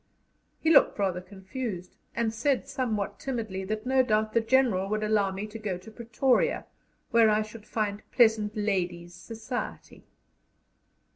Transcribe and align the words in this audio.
He 0.59 0.71
looked 0.73 0.97
rather 0.97 1.21
confused, 1.21 1.95
and 2.15 2.33
said 2.33 2.67
somewhat 2.67 3.19
timidly 3.19 3.63
that 3.65 3.85
no 3.85 4.01
doubt 4.01 4.33
the 4.33 4.41
General 4.41 4.89
would 4.89 5.03
allow 5.03 5.29
me 5.29 5.45
to 5.45 5.59
go 5.59 5.77
to 5.77 5.91
Pretoria, 5.91 6.65
where 7.11 7.29
I 7.29 7.43
should 7.43 7.67
find 7.67 8.01
"pleasant 8.11 8.57
ladies' 8.57 9.13
society." 9.13 10.03